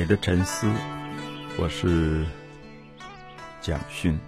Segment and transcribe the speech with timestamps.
[0.00, 0.66] 美的沉思，
[1.58, 2.24] 我是
[3.60, 4.18] 蒋勋。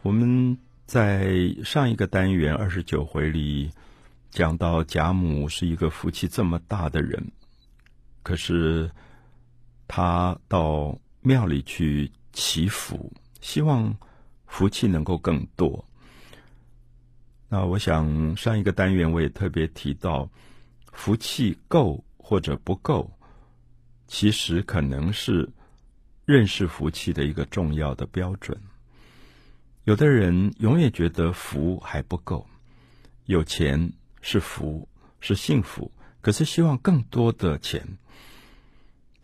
[0.00, 0.56] 我们
[0.86, 3.70] 在上一个单元二十九回里
[4.30, 7.30] 讲到，贾母是一个福气这么大的人，
[8.22, 8.90] 可是
[9.86, 13.12] 他到庙里去祈福，
[13.42, 13.94] 希望
[14.46, 15.84] 福气能够更多。
[17.50, 20.26] 那我想上一个单元我也特别提到，
[20.92, 23.10] 福气够或者不够，
[24.06, 25.50] 其实可能是
[26.24, 28.60] 认识福气的一个重要的标准。
[29.84, 32.46] 有的人永远觉得福还不够，
[33.24, 34.88] 有钱是福，
[35.20, 37.98] 是幸福，可是希望更多的钱，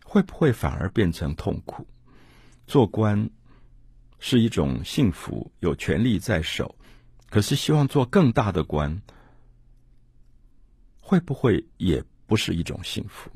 [0.05, 1.85] 会不会反而变成痛苦？
[2.65, 3.29] 做官
[4.19, 6.75] 是一种幸福，有权力在手。
[7.29, 9.01] 可是希望做更大的官，
[11.01, 13.29] 会不会也不是一种幸福？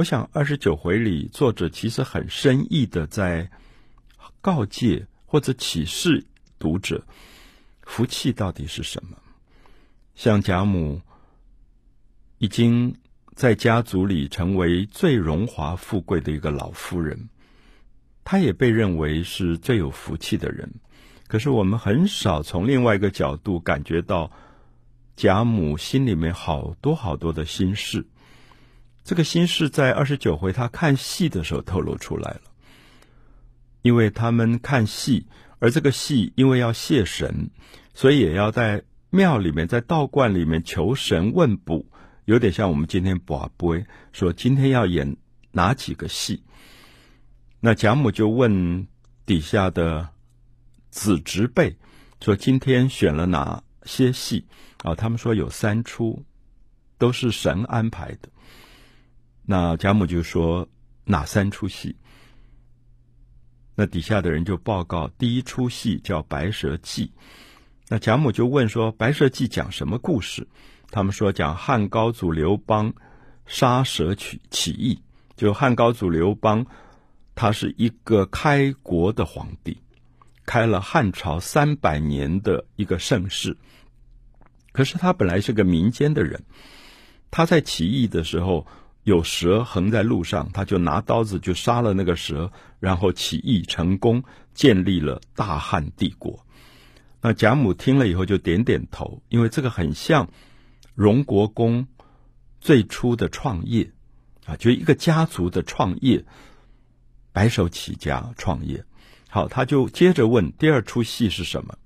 [0.00, 3.50] 我想二十九回里，作者其实很深意的在
[4.40, 6.24] 告诫或者启示
[6.58, 7.04] 读者，
[7.82, 9.18] 福气到底是什么？
[10.14, 11.02] 像贾母
[12.38, 12.96] 已经
[13.34, 17.28] 在家族里成为最荣华富贵的一个老夫人，
[18.24, 20.66] 她也被认为是最有福气的人。
[21.28, 24.32] 可是我们很少从另外一个角度感觉到
[25.14, 28.06] 贾母心里面好多好多的心事。
[29.10, 32.42] 这个心事在二十九回他看戏的时候透露出来了，
[33.82, 35.26] 因为他们看戏，
[35.58, 37.50] 而这个戏因为要谢神，
[37.92, 41.86] 所以也要在庙里面，在道观里面求神问卜，
[42.24, 45.16] 有点像我们今天博杯说今天要演
[45.50, 46.44] 哪几个戏。
[47.58, 48.86] 那贾母就问
[49.26, 50.10] 底下的。
[50.90, 51.76] 子侄辈
[52.20, 54.46] 说：“今天选了哪些戏？
[54.78, 56.24] 啊，他们说有三出，
[56.98, 58.28] 都是神安排的。
[59.44, 60.68] 那贾母就说
[61.04, 61.96] 哪三出戏？
[63.74, 67.06] 那底下的人就报告，第一出戏叫《白蛇记》。
[67.88, 70.46] 那贾母就问说：《白蛇记》讲什么故事？
[70.90, 72.92] 他们说讲汉高祖刘邦
[73.46, 75.02] 杀蛇取起义。
[75.36, 76.66] 就汉高祖刘邦，
[77.34, 79.78] 他是一个开国的皇帝。”
[80.46, 83.56] 开了汉朝三百年的一个盛世，
[84.72, 86.42] 可是他本来是个民间的人，
[87.30, 88.66] 他在起义的时候
[89.02, 94.22] 有蛇横在路上，他就拿刀子就杀了那个蛇，然后起义成功，
[94.52, 96.46] 建立了大汉帝国。
[97.22, 100.28] 那贾母听了以后就点点头，因为这个很像
[100.94, 101.86] 荣国公
[102.60, 103.90] 最初的创业
[104.46, 106.24] 啊，就一个家族的创业，
[107.32, 108.84] 白手起家创业。
[109.28, 111.78] 好，他就接着问第二出戏是什么？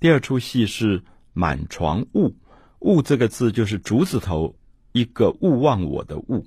[0.00, 2.34] 第二出戏是满床雾，
[2.80, 4.56] 雾这个字就是竹字头
[4.96, 6.46] 一个勿忘我的勿。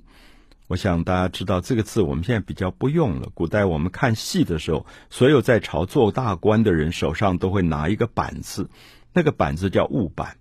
[0.66, 3.28] 我想大家知道这个字，我们现在比较不用了。
[3.32, 8.68] 古代我们看戏的时候，所有在朝做大官的人手上都会拿一个板子，
[9.12, 10.36] 那个板子叫务板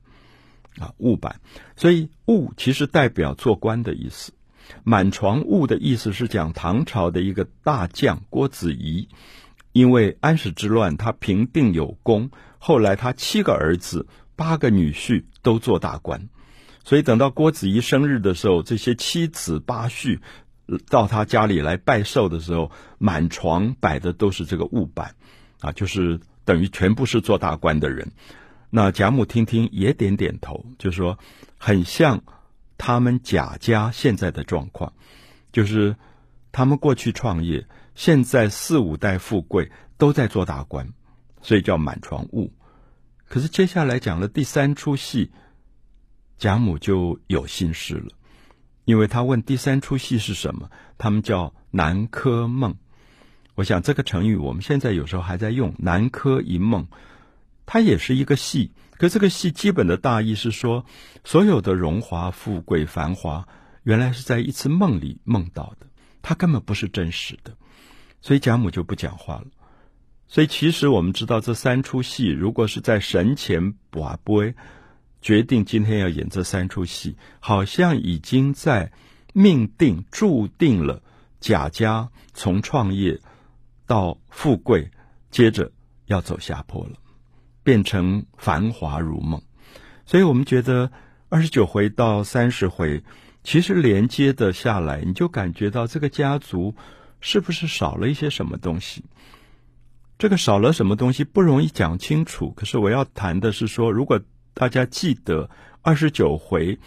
[0.80, 1.40] 啊，务板。
[1.76, 4.34] 所以务其实代表做官的意思。
[4.84, 9.08] 满床勿的意思是讲唐朝的一个大将郭子仪。
[9.72, 16.28] 因为安史之乱，他平定有功，后来他七个儿子、八个女婿都做大官，
[16.84, 20.20] 所以等到郭子仪生日的时候，这些七子八婿
[20.90, 25.16] 到他家里来拜寿的时候，满床摆的都是这个物板，
[25.60, 28.12] 啊，就是等于全部是做大官的人。
[28.70, 31.18] 那贾母听听也点点头，就说
[31.58, 32.22] 很像
[32.78, 34.94] 他们贾家现在的状况，
[35.52, 35.96] 就是
[36.52, 37.68] 他们过去创业。
[37.96, 40.94] 现在四五代富贵都在做大官，
[41.42, 42.54] 所以叫满床物。
[43.28, 45.32] 可是接下来讲了第三出戏，
[46.40, 48.08] 贾母就有心事了，
[48.86, 52.76] 因为他问第三出戏是什么，他们叫南柯梦。
[53.56, 56.88] 我想这个成语我们现在有时候还在用“南柯一梦”，
[57.68, 58.72] 它也是一个戏。
[58.98, 60.86] 可这个戏基本的大意是说，
[61.26, 63.48] 所有的荣华富贵繁华，
[63.84, 65.88] 原来是在一次梦里梦到的，
[66.22, 67.58] 它根本不是真实的。
[68.22, 69.48] 所以贾母就不讲话了。
[70.28, 74.56] 所以其实我们知道，这三出戏如果是在神前跋杯
[75.22, 78.92] 决定今天要演这三出戏，好像已经在
[79.34, 81.02] 命定注定了
[81.40, 83.20] 贾家从创业
[83.86, 84.92] 到富贵，
[85.32, 85.72] 接着
[86.06, 86.94] 要走下坡了，
[87.64, 89.42] 变成繁华如梦。
[90.06, 90.92] 所以我们觉得
[91.30, 93.04] 二十九回到三十回，
[93.44, 96.76] 其实连接的下来，你就感觉到这个家族。
[97.22, 99.04] 是不是少了一些什么东西？
[100.18, 102.52] 这个少了什么东西不容易讲清楚。
[102.52, 104.22] 可是我要谈的是说，如果
[104.60, 105.50] 大家记得
[105.82, 106.78] 二十九回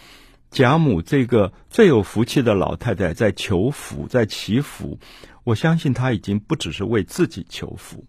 [0.51, 4.99] 贾母这个最有福气的老太太在求福，在祈福。
[5.43, 8.05] 我相信她已经不只是为自己求福，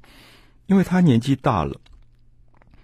[0.67, 1.81] 因为她年纪大了，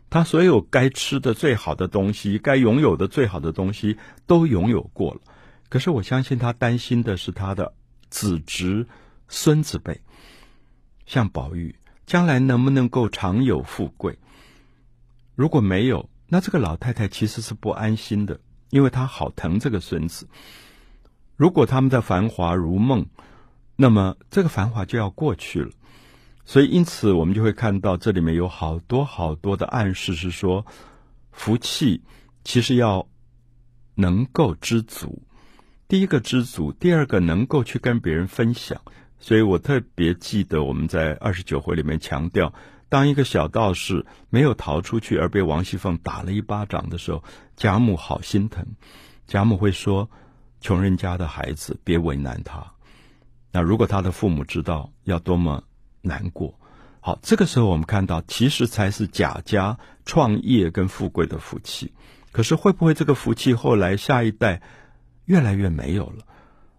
[0.08, 5.20] 她所有该吃的最好的东西，该拥有的最好的东西都拥有过了。
[5.68, 7.74] 可是我相信她担心的是她的
[8.08, 8.86] 子侄、
[9.28, 10.00] 孙子辈，
[11.04, 11.76] 像宝玉，
[12.06, 14.18] 将来能不能够长有富贵？
[15.34, 18.38] 如果没有，那这个老太太其实是不安心的，
[18.70, 20.28] 因为她好疼这个孙子。
[21.36, 23.06] 如果他们的繁华如梦，
[23.74, 25.70] 那么这个繁华就要过去了。
[26.44, 30.64] 所以，因此我们就会看到这里面有好多好多的暗示，是说
[31.32, 32.02] 福气
[32.44, 33.08] 其实要
[33.96, 35.22] 能够知足。
[35.88, 38.80] 第一个知足，第二个能够去跟别人分享。
[39.18, 42.54] 所以我特别记得我们在二十九回里面强调。
[42.90, 47.24] 当一个小道士没有逃出去，而被王熙凤打了一巴掌的时候，
[47.56, 48.66] 贾母好心疼。
[49.26, 50.10] 贾母会说
[50.60, 52.72] ：“穷人家的孩子，别为难他。”
[53.52, 55.62] 那如果他的父母知道，要多么
[56.02, 56.58] 难过。
[57.00, 61.94] 好，这个时候我们看到，其实才是贾家创业跟富贵的福气。
[62.32, 64.62] 可是会不会这个福气后来下一代
[65.24, 66.26] 越来越没有了？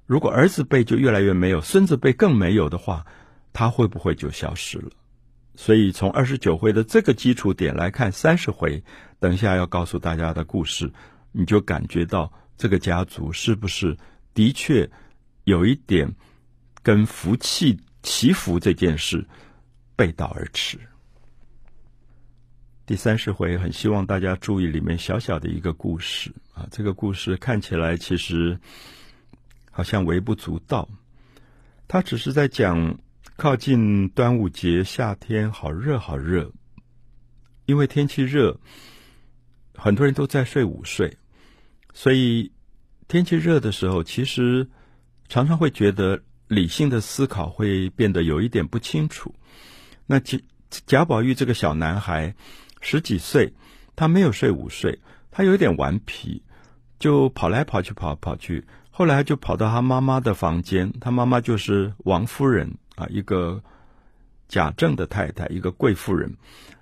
[0.05, 3.05] 如果儿子辈就越来越没有，孙子辈更没有的话，
[3.53, 4.91] 他会不会就消失了？
[5.61, 8.83] 所以，从二十九回的这个基础点来看，三十回
[9.19, 10.91] 等一下要告诉大家的故事，
[11.31, 13.95] 你就感觉到这个家族是不是
[14.33, 14.89] 的确
[15.43, 16.11] 有一点
[16.81, 19.23] 跟福气祈福这件事
[19.95, 20.79] 背道而驰。
[22.87, 28.59] 第三十回很希望大家注意里面小小的一个故事啊，这个故事看起来其实
[29.69, 30.89] 好像微不足道，
[31.87, 32.97] 他只是在讲。
[33.41, 36.51] 靠近端午节，夏天好热好热，
[37.65, 38.55] 因为天气热，
[39.73, 41.17] 很多人都在睡午睡，
[41.91, 42.51] 所以
[43.07, 44.69] 天气热的时候，其实
[45.27, 49.33] 常常会觉得理性的思考会变得有一点不清楚。
[50.05, 50.39] 那贾
[50.85, 52.35] 贾宝玉这个小男孩
[52.79, 53.51] 十几岁，
[53.95, 54.99] 他没有睡午睡，
[55.31, 56.43] 他有点顽皮，
[56.99, 62.77] 就跑来跑去，跑跑去，后来就跑到他妈妈的房间，他妈妈就是王夫人。
[63.01, 63.61] 啊，一个
[64.47, 66.31] 贾政的太太，一个贵妇人。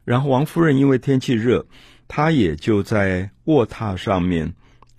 [0.03, 1.65] 然后王夫人因为天气热，
[2.07, 4.53] 她也就在卧榻上面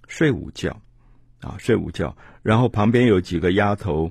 [0.09, 0.81] 睡午觉，
[1.41, 2.17] 啊，睡午觉。
[2.43, 4.11] 然后旁边有几个丫头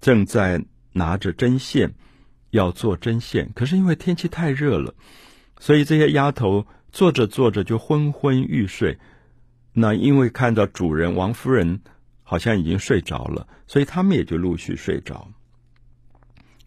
[0.00, 0.62] 正在
[0.92, 1.92] 拿着针线
[2.50, 4.94] 要做针线，可是因为天气太热了，
[5.58, 8.96] 所以这些丫头做着做着就昏昏欲睡。
[9.72, 11.80] 那因为看到主人王夫人
[12.22, 15.28] 好像已经睡着了，所以他们也就陆续睡着。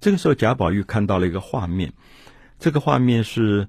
[0.01, 1.91] 这个时候，贾宝玉看到了一个画面，
[2.57, 3.67] 这个画面是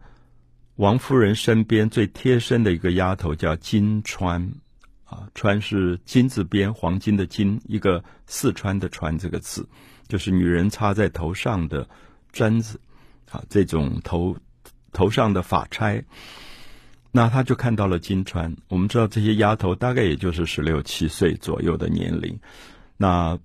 [0.76, 4.48] 王夫人身边最贴身的一个丫头，叫金钏，
[5.04, 9.68] 啊，钏是金字边，黄金的金，一个四川的川这个字，
[10.06, 11.88] 就是女人插在头上的
[12.32, 12.80] 簪子，
[13.32, 14.36] 啊，这种头
[14.92, 16.04] 头上的发钗。
[17.10, 18.56] 那他就看到了金钏。
[18.68, 22.38] 我们知道这些丫头大概也就是十六七岁左右的年龄，
[22.96, 23.36] 那。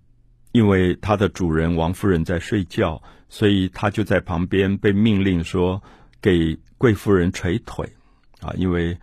[0.56, 5.84] 因为他的主人王夫人在睡觉，所以他就在旁边被命令说
[6.22, 7.86] 给贵夫人捶腿，
[8.40, 8.98] 啊，因为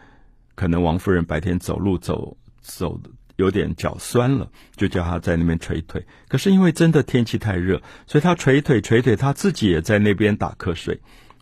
[0.54, 2.98] 可能王夫人白天走路走走
[3.36, 6.02] 有点脚酸了，就叫他在那边捶腿。
[6.26, 10.98] 可是因为真的天气太热，所以他捶腿捶腿，他自己也在那边打瞌睡，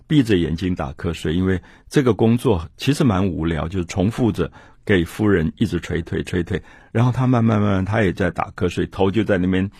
[0.09, 1.33] 闭着眼睛打瞌睡。
[1.33, 4.51] 因为这个工作其实蛮无聊，就是重复着
[4.85, 9.71] 给夫人一直捶腿捶腿，然后他慢慢慢慢他也在打瞌睡，头就在那边。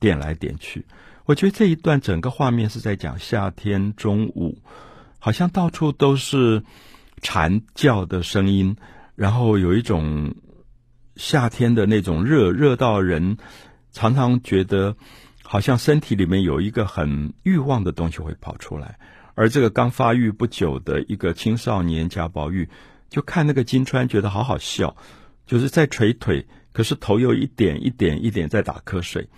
[0.00, 0.86] 点来点去，
[1.26, 4.58] 我觉得这一段整个画面是在讲夏天中午，
[5.18, 6.64] 好像到处都是
[7.20, 8.76] 蝉叫的声音，
[9.14, 10.34] 然后有一种
[11.16, 13.36] 夏天的那种热，热到人
[13.92, 14.96] 常常觉得
[15.42, 18.98] 好像身体里面有一个很欲望的东西会跑出来。
[19.34, 22.68] 而这个刚发育不久的一个青少年贾宝玉，
[23.08, 24.96] 就看那个金川，觉得好好笑，
[25.46, 29.28] 就是在捶腿，可是头又一点一点一点在打瞌睡。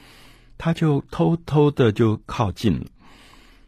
[0.64, 2.87] 他就偷偷的就靠近了，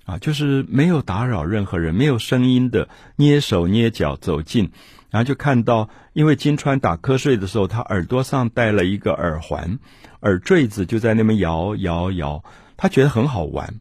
[0.04, 4.70] 啊，就是没有打扰任何人，没有声音的捏手捏脚走近，
[5.10, 9.80] 然后就看到，因为金川打瞌睡的时候，他耳朵上戴了一个耳环，
[10.20, 12.44] 耳坠子就在那边摇摇摇，
[12.76, 13.80] 他觉得很好玩。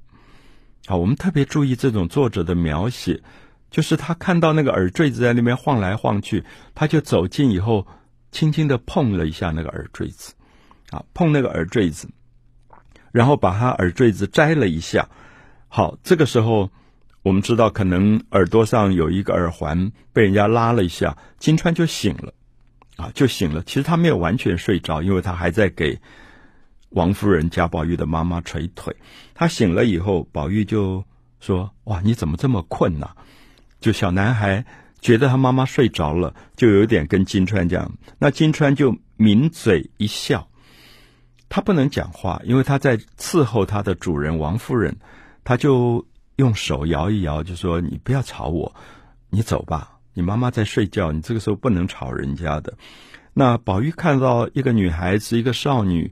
[0.87, 3.21] 好，我们特别注意这种作者的描写，
[3.69, 6.43] 就是他看到那个耳坠子在那边晃来晃去，
[6.73, 7.85] 他就走近以后，
[8.31, 10.33] 轻轻的碰了一下那个耳坠子，
[10.89, 12.09] 啊，碰那个耳坠子。
[13.13, 15.07] 然后把他耳坠子摘了一下，
[15.67, 16.71] 好，这个时候
[17.21, 22.33] 我们知道可能耳朵上有一个耳环被人家拉了一下，金川就醒了，
[22.97, 23.61] 啊，就醒了。
[23.61, 26.01] 其实他没有完全睡着，因为他还在给
[26.89, 28.95] 王夫人贾宝玉的妈妈捶腿。
[29.35, 31.05] 他醒了以后，宝玉就
[31.39, 33.11] 说：“哇，你怎么这么困呐、？”
[33.79, 34.65] 就小男孩
[35.01, 37.91] 觉得他妈妈睡着了，就有点跟金川讲。
[38.17, 40.47] 那金川就抿嘴一笑。
[41.53, 44.97] 他不能讲话，因为他在伺候他的主人王夫人。
[45.43, 48.73] 他就用手摇一摇，就说：“你不要吵我，
[49.29, 49.99] 你走吧。
[50.15, 52.73] 你妈妈在睡觉，你这个时候不能吵人家的。”
[53.35, 56.11] 那宝玉看到一个女孩子，一个少女，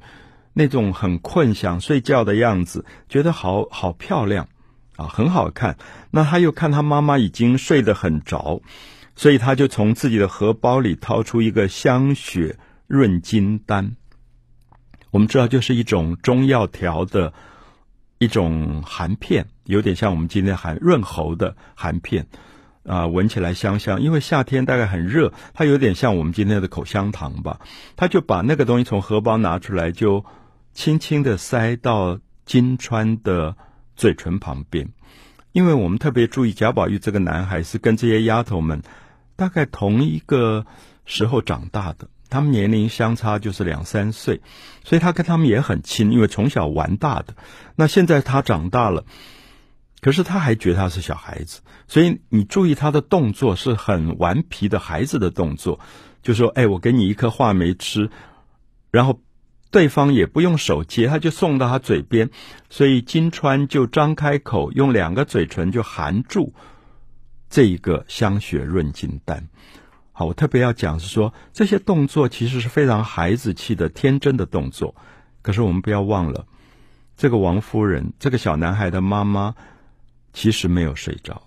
[0.54, 4.48] 那种很困想睡觉的样子，觉得好好漂亮
[4.96, 5.76] 啊，很好看。
[6.12, 8.62] 那他又看他妈妈已经睡得很着，
[9.16, 13.96] 所以他就从自己的荷包里掏出一个香雪润金丹。
[15.12, 17.34] 我们知道，就是一种中药调的
[18.18, 22.28] 一种含片，有点像我们今天含润喉的含片
[22.84, 24.02] 啊，闻起来香香。
[24.02, 27.60] 因为夏天大概很热，它有点像我们今天的口香糖吧。
[27.96, 30.24] 他就把那个东西从荷包拿出来，就
[30.74, 33.56] 轻轻的塞到金川的
[33.96, 34.88] 嘴唇旁边。
[35.52, 38.82] 因为我们特别注意，贾宝玉这个男孩是跟这些丫头们
[39.36, 40.66] 大概同一个
[41.04, 42.08] 时候长大的。
[42.32, 44.42] 他们年龄相差就是两三岁，
[44.84, 47.36] 所以他跟他们也很亲，因为从小玩大的。
[47.76, 49.06] 那现在他长大了，
[50.00, 55.80] 可是他还觉得他是小孩子，所以你注意他的动作是很顽皮的孩子的动作，
[56.24, 58.10] 就说：“哎，我给你一颗话梅吃。”
[58.92, 59.22] 然后
[59.70, 62.30] 对方也不用手接，他就送到他嘴边，
[62.70, 66.54] 所以金川就张开口，用两个嘴唇就含住
[67.50, 69.50] 这一个香雪润金丹。
[70.26, 74.96] 我特别要讲是说，这些动作其实是非常孩子气的、天真的动作。
[75.42, 76.46] 可是我们不要忘了，
[77.18, 79.56] 这个王夫人，这个小男孩的妈妈，
[80.34, 81.44] 其实没有睡着，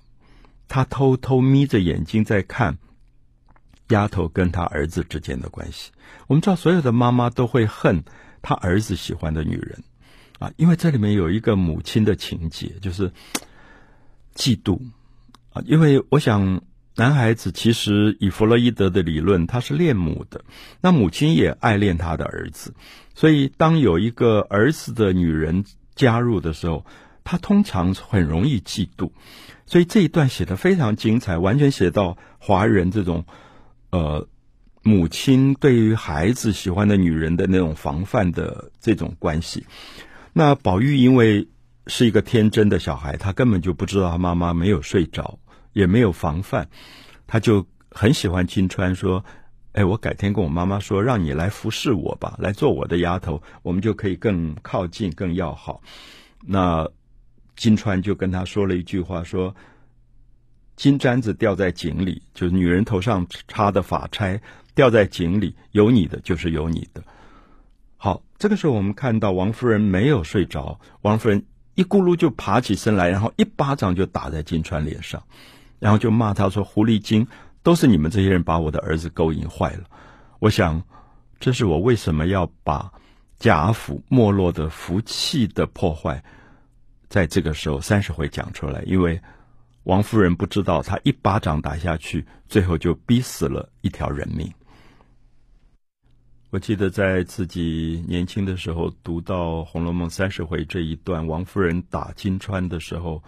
[0.69, 2.79] 她偷偷眯着眼睛在看
[3.89, 5.93] 丫头跟她儿子之间的关系。
[6.27, 8.05] 我们知道，所有的妈妈都会恨
[8.43, 9.85] 她儿子喜欢的女人
[10.39, 13.13] 啊，因为这里面有一个母亲的情节，就是
[14.35, 14.81] 嫉妒
[15.53, 15.63] 啊。
[15.67, 16.63] 因为我想。
[16.97, 20.45] 男孩子其实以弗洛伊德的理论，他是恋母的。
[20.81, 22.75] 那母亲也爱恋他的儿子，
[23.15, 25.65] 所以当有一个儿子的女人
[25.97, 26.87] 加入的时候，
[27.25, 29.11] 他通常很容易嫉妒。
[29.67, 33.25] 所以这一段写得非常精彩，完全写到华人这种
[33.91, 34.29] 呃
[34.83, 39.67] 母亲对于孩子喜欢的女人的那种防范的这种关系。
[40.33, 41.49] 那宝玉因为
[41.87, 45.41] 是一个天真的小孩，他根本就不知道他妈妈没有睡着。
[45.75, 46.67] 也没有防范，
[47.27, 49.23] 他就很喜欢金川，说
[49.73, 55.83] ：“哎，我改天跟我妈妈说，让你来服侍我吧，来做我的丫头，我们就可以更靠近、更要好。”
[56.47, 56.89] 那
[57.57, 59.55] 金川就跟他说了一句话，说
[60.77, 64.41] ：“金簪子掉在井里，就是女人头上插的发钗
[64.75, 67.03] 掉在井里，有你的就是有你的。”
[67.97, 75.23] 好，这个时候我们看到王夫人没有睡着，王夫人一咕噜就爬起身来，然后一巴掌就打在金川脸上。
[75.85, 77.27] 然后就骂他说：“狐狸精，
[77.63, 79.85] 都是你们这些人把我的儿子勾引坏了。”
[80.41, 80.83] 我想，
[81.39, 82.91] 这是我为什么要把
[83.39, 86.25] 贾府没落的福气的破坏，
[87.11, 88.83] 在这个时候三十回讲出来。
[88.87, 89.21] 因为
[89.83, 94.51] 王夫人不知道，她一巴掌打下去，最后就逼死了一条人命。
[96.49, 103.23] 我记得在自己年轻的时候读到《红楼梦》三十回这一段，王夫人打金钏的时候，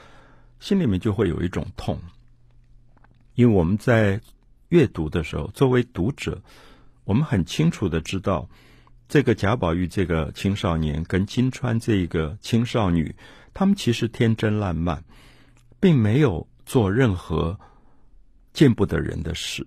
[0.59, 2.01] 心里面就会有一种痛。
[3.37, 4.21] 因为我们在
[4.71, 6.43] 阅读的时候，作为读者，
[7.05, 8.49] 我们很清楚的知道，
[9.09, 13.15] 这个贾宝玉这个青少年跟金釧这个青少女，
[13.53, 15.05] 他们其实天真烂漫，
[15.79, 17.61] 并没有做任何
[18.55, 19.67] 见不得人的事，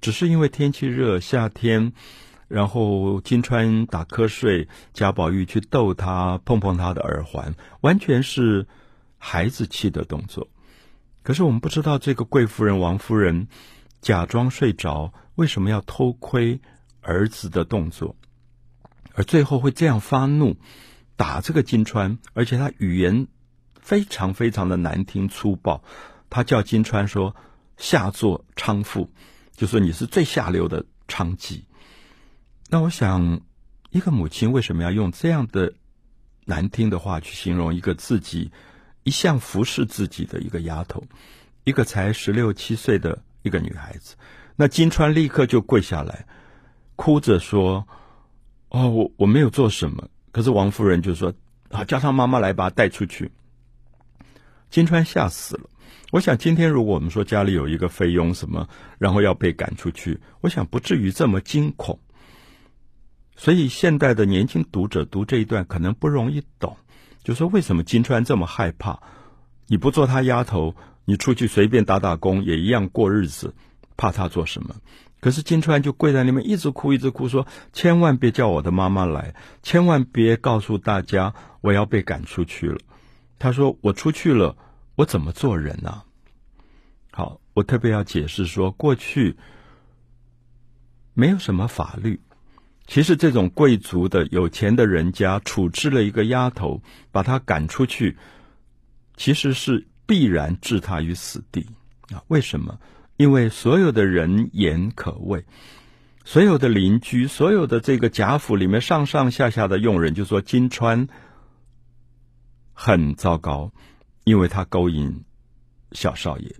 [0.00, 1.92] 只是因为天气热，夏天，
[2.46, 8.64] 然后金釧打瞌睡，贾宝玉去逗他，碰碰他的耳环，完全是
[9.18, 10.48] 孩子气的动作。
[11.22, 13.48] 可是我们不知道这个贵夫人王夫人
[14.00, 16.60] 假装睡着，为什么要偷窥
[17.00, 18.16] 儿子的动作，
[19.14, 20.56] 而最后会这样发怒
[21.16, 23.28] 打这个金川，而且他语言
[23.80, 25.84] 非常非常的难听粗暴，
[26.28, 27.36] 他叫金川说
[27.76, 29.10] 下作娼妇，
[29.52, 31.62] 就说你是最下流的娼妓。
[32.68, 33.42] 那我想，
[33.90, 35.74] 一个母亲为什么要用这样的
[36.46, 38.50] 难听的话去形容一个自己？
[39.04, 41.02] 一向服侍自己的一个丫头，
[41.64, 44.16] 一个才十六七岁的一个女孩子，
[44.56, 46.26] 那金釧立刻就跪下来，
[46.96, 47.86] 哭着说
[48.70, 51.32] ：“哦，我我没有做什么。”可是王夫人就说
[51.70, 53.30] ：“啊，叫她妈妈来把她带出去。”
[54.70, 55.68] 金釧吓死了。
[56.12, 58.68] 我想今天如果我们说家里有一个菲佣什么，
[58.98, 61.98] 然后要被赶出去，我想不至于这么惊恐。
[63.34, 66.76] 所以现代的年轻读者读这一段可能不容易懂，
[67.22, 69.00] 就说为什么金川这么害怕？
[69.66, 70.74] 你不做他丫头，
[71.04, 73.54] 你出去随便打打工也一样过日子，
[73.96, 74.74] 怕他做什么？
[75.20, 82.80] 可是金川就跪在那边一直哭，一直哭，说：“千万别叫我的妈妈来，千万别告诉大家我要被赶出去了。”
[83.38, 84.56] 他说：“我出去了，
[84.96, 86.04] 我怎么做人呢、啊？”
[87.14, 89.36] 好，我特别要解释说，过去
[91.14, 92.20] 没有什么法律，
[92.86, 98.18] 其实这种贵族的有钱的人家处置了一个丫头，把她赶出去，
[99.16, 101.66] 其实是必然置她于死地
[102.12, 102.22] 啊！
[102.28, 102.78] 为什么？
[103.16, 105.44] 因为所有的人言可畏，
[106.24, 111.08] 所有的邻居，所有的这个贾府里面上上下下的佣人就说金川
[112.72, 113.72] 很糟糕，
[114.24, 115.24] 因为他勾引
[115.92, 116.56] 小少爷，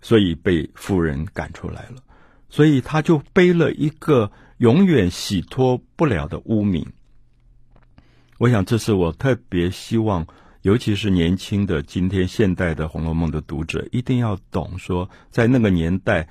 [0.00, 1.96] 所以被夫人赶出来了，
[2.48, 6.92] 所以他就背了一个永远洗脱不了的污名。
[8.36, 10.26] 我想，这是我特别希望。
[10.60, 16.28] 尤其是年轻的今天现代的《红楼梦》的读者，一定要懂说，在那个年代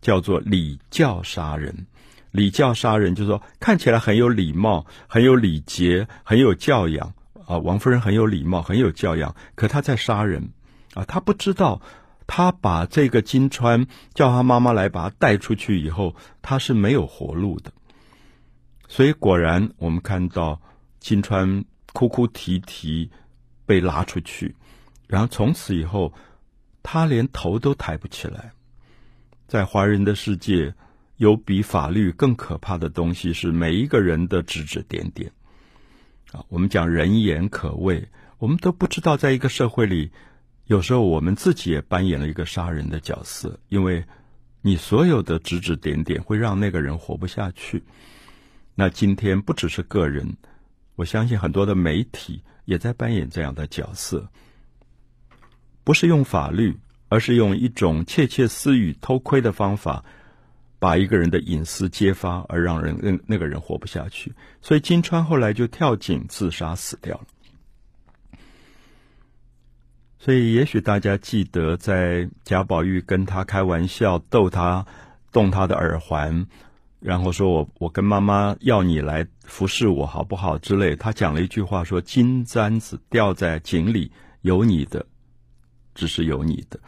[0.00, 1.88] 叫做礼教杀人。
[2.30, 7.58] 礼教杀人就是说，看起来很有礼貌、很有礼节、很有教养啊。
[7.58, 10.50] 王夫人很有礼貌、很有教养，可她在杀人
[10.94, 11.04] 啊！
[11.04, 11.82] 她不知道，
[12.26, 17.72] 他把这个金川叫他妈妈来把他带出去以后，他是没有活路的。
[18.88, 20.60] 所以果然，我们看到
[21.00, 23.10] 金川哭哭啼啼。
[23.64, 24.56] 被拉出去，
[25.06, 26.12] 然后从此以后，
[26.82, 28.52] 他连头都抬不起来。
[29.46, 30.74] 在华人的世界，
[31.16, 35.30] 有比法律更可怕的东西是每一个人的指指点点。
[36.32, 40.10] 啊，我们讲人言可畏，我们都不知道，在一个社会里，
[40.72, 44.02] 有时候我们自己也扮演了一个杀人的角色，因为
[44.62, 47.84] 你所有的指指点点会让那个人活不下去。
[48.74, 50.34] 那今天不只是个人，
[50.96, 52.42] 我相信很多的媒体。
[52.64, 54.30] 也在扮演这样的角色，
[55.82, 60.04] 不是用法律，而是用一种窃窃私语、偷窥的方法，
[60.78, 64.32] 把一个人的隐私揭发，而让人那那个人活不下去。
[64.60, 67.26] 所以金川后来就跳井自杀死掉了。
[70.24, 74.86] 所以也许大家记得，在贾宝玉跟他开玩笑、逗他、
[75.32, 76.46] 动他的耳环。
[77.00, 85.04] 然后说我我跟妈妈要你来服侍我好不好之类，他讲了一句话说，金簪子掉在井里有你的，
[85.92, 86.78] 只是有你的。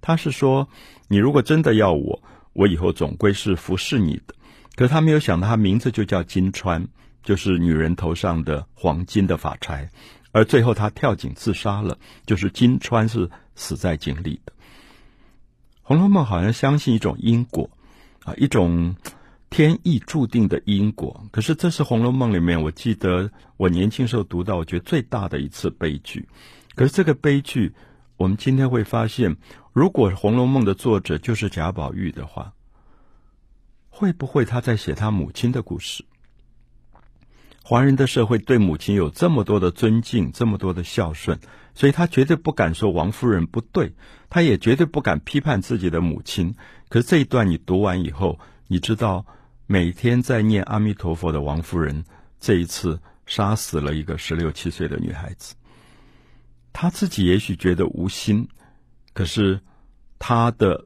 [0.00, 0.68] 他是说
[1.06, 2.20] 你如果真的要我，
[2.54, 4.34] 我以后总归是服侍你的。
[4.74, 6.84] 可是他没有想到他名字就叫金钏，
[7.22, 9.88] 就是女人头上的黄金的发钗，
[10.34, 14.52] 而最后他跳井自杀了，就是金川是死在井里的。
[15.82, 17.70] 《红楼梦》好像相信一种因果
[18.24, 18.94] 啊，一种。
[19.50, 26.28] 天意注定的因果，可是这是《红楼梦》里面，我记得我年轻时候读到，我觉得最大的一次悲剧。
[26.74, 27.72] 可是这个悲剧，
[28.16, 29.36] 我们今天会发现，
[29.72, 32.52] 如果《红楼梦》的作者就是贾宝玉的话，
[33.90, 36.04] 会不会他在写他母亲的故事？
[37.64, 41.40] 华人的社会对母亲有这么多的尊敬，这么多的孝顺，
[41.74, 43.94] 所以他绝对不敢说王夫人不对，
[44.30, 46.54] 他也绝对不敢批判自己的母亲。
[46.88, 49.26] 可是这一段你读完以后，你知道。
[49.66, 52.04] 每天在念阿弥陀佛的王夫人，
[52.38, 55.54] 这一次杀死了一个十六七岁的女孩子。
[56.70, 58.46] 她自己也许觉得无心，
[59.14, 59.58] 可是
[60.18, 60.84] 她的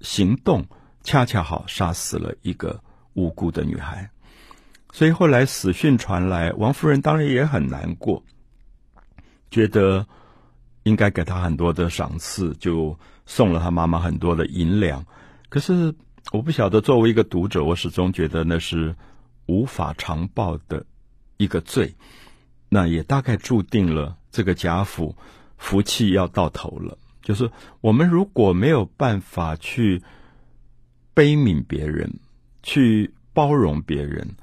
[0.00, 0.64] 行动
[1.02, 2.80] 恰恰好杀死了一个
[3.14, 4.08] 无辜的女孩。
[4.92, 8.22] 所以后来死讯传来，王夫人当然也很难过，
[9.50, 10.06] 觉得
[10.82, 15.04] 应该给她很多的赏赐，就送了她妈妈很多的银两。
[15.48, 15.94] 可是。
[16.32, 18.94] 我不晓得，作为一个读者，我始终觉得那是
[19.46, 20.84] 无法偿报的
[21.38, 21.94] 一个罪，
[22.68, 25.16] 那也大概注定了这个贾府
[25.56, 26.98] 福气要到头了。
[27.22, 27.50] 就是
[27.80, 30.02] 我们如果没有办法去
[31.14, 32.20] 悲悯别人，
[32.62, 34.36] 去包容别人，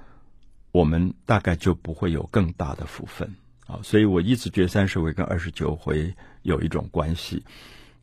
[0.77, 3.35] 我们大概就不会有更大的福分
[3.65, 3.79] 啊。
[3.83, 7.43] 所以我一直觉得三十回跟二十九回有一种关系。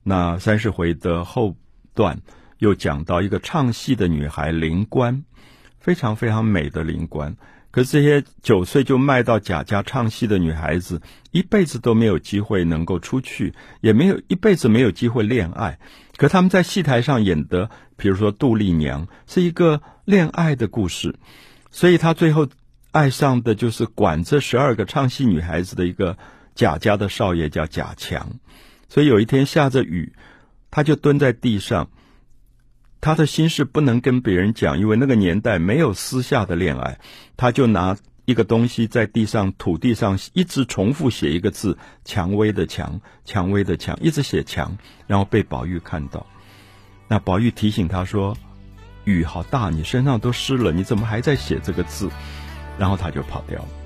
[0.02, 1.56] 那三十回的后
[1.94, 2.20] 段。
[2.58, 5.24] 又讲到一个唱戏的女孩灵官，
[5.80, 7.36] 非常非常美的灵官。
[7.70, 15.78] 可是这些九岁就卖到贾家唱戏的女孩子，一辈子都没有机会能够出去，也没有一辈子没有机会恋爱。
[16.16, 21.16] 可他们在戏台上演的，比如说杜丽娘，是一个恋爱的故事。
[21.70, 22.48] 所以他最后
[22.94, 26.16] 爱上的就是管这十二个唱戏女孩子的一个
[26.54, 28.38] 贾家的少爷，叫贾强。
[28.88, 30.12] 所以有一天下着雨。
[30.76, 31.88] 他就蹲在地上，
[33.00, 36.98] 他的心事不能跟别人讲，因为那个年代没有私下的恋爱，
[37.36, 44.76] 他就拿一个东西在地上土地上一直重复写一个字“蔷薇”的“蔷”，蔷薇的“蔷”，一直写“蔷”，
[45.06, 46.26] 然后被宝玉看到。
[47.06, 48.36] 那宝玉提醒他说
[49.06, 52.10] ：“雨好大，你身上都湿了，你怎么还在写这个字？”
[52.78, 53.83] 然后他就跑掉了。